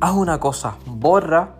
haz 0.00 0.14
una 0.14 0.38
cosa, 0.38 0.76
borra 0.86 1.56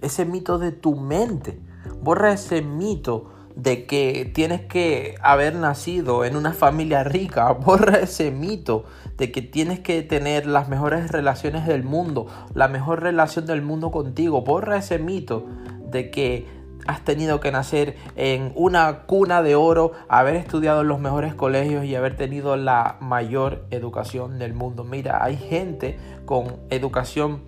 ese 0.00 0.24
mito 0.24 0.58
de 0.58 0.72
tu 0.72 0.96
mente, 0.96 1.58
borra 2.00 2.32
ese 2.32 2.62
mito 2.62 3.30
de 3.56 3.86
que 3.86 4.30
tienes 4.32 4.62
que 4.62 5.16
haber 5.20 5.54
nacido 5.56 6.24
en 6.24 6.36
una 6.36 6.52
familia 6.52 7.04
rica, 7.04 7.50
borra 7.52 7.98
ese 7.98 8.30
mito 8.30 8.84
de 9.16 9.30
que 9.30 9.42
tienes 9.42 9.80
que 9.80 10.02
tener 10.02 10.46
las 10.46 10.68
mejores 10.68 11.10
relaciones 11.10 11.66
del 11.66 11.82
mundo, 11.82 12.26
la 12.54 12.68
mejor 12.68 13.02
relación 13.02 13.46
del 13.46 13.62
mundo 13.62 13.90
contigo, 13.90 14.42
borra 14.42 14.78
ese 14.78 14.98
mito 14.98 15.46
de 15.90 16.10
que 16.10 16.62
has 16.86 17.04
tenido 17.04 17.38
que 17.38 17.52
nacer 17.52 17.96
en 18.16 18.52
una 18.56 19.02
cuna 19.02 19.42
de 19.42 19.54
oro, 19.54 19.92
haber 20.08 20.34
estudiado 20.34 20.80
en 20.80 20.88
los 20.88 20.98
mejores 20.98 21.34
colegios 21.34 21.84
y 21.84 21.94
haber 21.94 22.16
tenido 22.16 22.56
la 22.56 22.96
mayor 23.00 23.66
educación 23.70 24.38
del 24.38 24.52
mundo. 24.52 24.82
Mira, 24.82 25.22
hay 25.22 25.36
gente 25.36 25.96
con 26.24 26.56
educación 26.70 27.42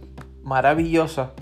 maravillosa 0.44 1.32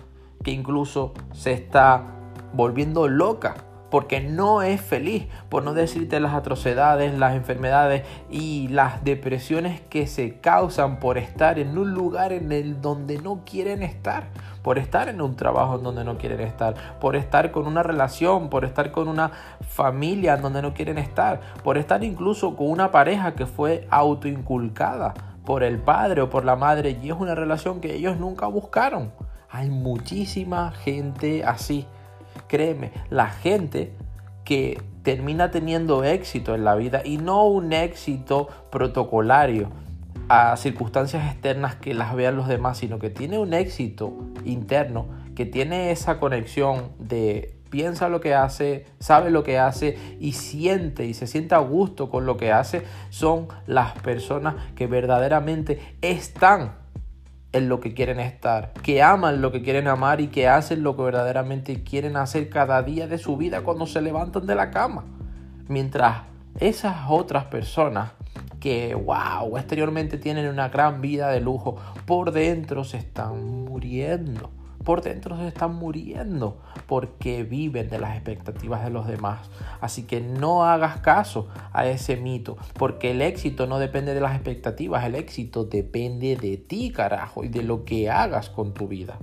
que 0.42 0.50
incluso 0.50 1.12
se 1.32 1.52
está 1.52 2.04
volviendo 2.52 3.08
loca 3.08 3.54
porque 3.92 4.22
no 4.22 4.62
es 4.62 4.80
feliz, 4.80 5.26
por 5.50 5.64
no 5.64 5.74
decirte 5.74 6.18
las 6.18 6.32
atrocidades, 6.32 7.18
las 7.18 7.34
enfermedades 7.34 8.04
y 8.30 8.68
las 8.68 9.04
depresiones 9.04 9.82
que 9.82 10.06
se 10.06 10.40
causan 10.40 10.98
por 10.98 11.18
estar 11.18 11.58
en 11.58 11.76
un 11.76 11.92
lugar 11.92 12.32
en 12.32 12.52
el 12.52 12.80
donde 12.80 13.18
no 13.18 13.42
quieren 13.44 13.82
estar, 13.82 14.28
por 14.62 14.78
estar 14.78 15.10
en 15.10 15.20
un 15.20 15.36
trabajo 15.36 15.76
en 15.76 15.82
donde 15.82 16.04
no 16.04 16.16
quieren 16.16 16.40
estar, 16.40 16.98
por 17.00 17.16
estar 17.16 17.50
con 17.50 17.66
una 17.66 17.82
relación, 17.82 18.48
por 18.48 18.64
estar 18.64 18.92
con 18.92 19.08
una 19.08 19.30
familia 19.68 20.36
en 20.36 20.40
donde 20.40 20.62
no 20.62 20.72
quieren 20.72 20.96
estar, 20.96 21.42
por 21.62 21.76
estar 21.76 22.02
incluso 22.02 22.56
con 22.56 22.70
una 22.70 22.90
pareja 22.92 23.34
que 23.34 23.44
fue 23.44 23.86
autoinculcada 23.90 25.31
por 25.44 25.62
el 25.62 25.78
padre 25.78 26.22
o 26.22 26.30
por 26.30 26.44
la 26.44 26.56
madre 26.56 26.98
y 27.02 27.08
es 27.08 27.16
una 27.16 27.34
relación 27.34 27.80
que 27.80 27.94
ellos 27.94 28.18
nunca 28.18 28.46
buscaron. 28.46 29.12
Hay 29.50 29.70
muchísima 29.70 30.72
gente 30.72 31.44
así. 31.44 31.86
Créeme, 32.48 32.92
la 33.10 33.28
gente 33.28 33.92
que 34.44 34.80
termina 35.02 35.50
teniendo 35.50 36.04
éxito 36.04 36.54
en 36.54 36.64
la 36.64 36.74
vida 36.74 37.02
y 37.04 37.18
no 37.18 37.44
un 37.46 37.72
éxito 37.72 38.48
protocolario 38.70 39.68
a 40.28 40.56
circunstancias 40.56 41.30
externas 41.30 41.74
que 41.76 41.94
las 41.94 42.14
vean 42.14 42.36
los 42.36 42.48
demás, 42.48 42.78
sino 42.78 42.98
que 42.98 43.10
tiene 43.10 43.38
un 43.38 43.52
éxito 43.52 44.14
interno, 44.44 45.06
que 45.34 45.44
tiene 45.44 45.90
esa 45.90 46.18
conexión 46.18 46.92
de 46.98 47.61
piensa 47.72 48.10
lo 48.10 48.20
que 48.20 48.34
hace, 48.34 48.84
sabe 49.00 49.30
lo 49.30 49.42
que 49.42 49.58
hace 49.58 49.98
y 50.20 50.32
siente 50.32 51.06
y 51.06 51.14
se 51.14 51.26
siente 51.26 51.54
a 51.54 51.58
gusto 51.58 52.10
con 52.10 52.26
lo 52.26 52.36
que 52.36 52.52
hace, 52.52 52.82
son 53.08 53.48
las 53.66 53.92
personas 53.92 54.56
que 54.76 54.86
verdaderamente 54.86 55.80
están 56.02 56.74
en 57.52 57.70
lo 57.70 57.80
que 57.80 57.94
quieren 57.94 58.20
estar, 58.20 58.74
que 58.82 59.02
aman 59.02 59.40
lo 59.40 59.52
que 59.52 59.62
quieren 59.62 59.88
amar 59.88 60.20
y 60.20 60.28
que 60.28 60.48
hacen 60.48 60.82
lo 60.82 60.96
que 60.96 61.02
verdaderamente 61.02 61.82
quieren 61.82 62.16
hacer 62.16 62.50
cada 62.50 62.82
día 62.82 63.06
de 63.06 63.16
su 63.16 63.38
vida 63.38 63.62
cuando 63.62 63.86
se 63.86 64.02
levantan 64.02 64.46
de 64.46 64.54
la 64.54 64.70
cama. 64.70 65.04
Mientras 65.68 66.24
esas 66.60 67.06
otras 67.08 67.46
personas 67.46 68.12
que, 68.60 68.94
wow, 68.94 69.56
exteriormente 69.56 70.18
tienen 70.18 70.46
una 70.46 70.68
gran 70.68 71.00
vida 71.00 71.30
de 71.30 71.40
lujo, 71.40 71.76
por 72.04 72.32
dentro 72.32 72.84
se 72.84 72.98
están 72.98 73.64
muriendo 73.64 74.50
por 74.84 75.02
dentro 75.02 75.36
se 75.36 75.48
están 75.48 75.74
muriendo 75.74 76.58
porque 76.86 77.44
viven 77.44 77.88
de 77.88 77.98
las 77.98 78.14
expectativas 78.16 78.84
de 78.84 78.90
los 78.90 79.06
demás. 79.06 79.50
Así 79.80 80.04
que 80.04 80.20
no 80.20 80.64
hagas 80.64 81.00
caso 81.00 81.48
a 81.72 81.86
ese 81.86 82.16
mito, 82.16 82.56
porque 82.74 83.12
el 83.12 83.22
éxito 83.22 83.66
no 83.66 83.78
depende 83.78 84.14
de 84.14 84.20
las 84.20 84.34
expectativas, 84.34 85.04
el 85.04 85.14
éxito 85.14 85.64
depende 85.64 86.36
de 86.36 86.56
ti, 86.56 86.90
carajo, 86.90 87.44
y 87.44 87.48
de 87.48 87.62
lo 87.62 87.84
que 87.84 88.10
hagas 88.10 88.50
con 88.50 88.74
tu 88.74 88.88
vida. 88.88 89.18